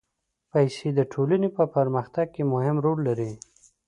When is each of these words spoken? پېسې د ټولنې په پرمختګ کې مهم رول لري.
پېسې 0.51 0.87
د 0.95 0.99
ټولنې 1.13 1.49
په 1.57 1.63
پرمختګ 1.75 2.27
کې 2.35 2.43
مهم 2.53 2.75
رول 2.85 2.99
لري. 3.07 3.31